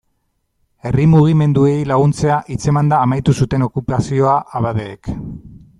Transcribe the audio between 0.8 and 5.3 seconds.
Herri mugimenduei laguntzea hitzemanda amaitu zuten okupazioa abadeek.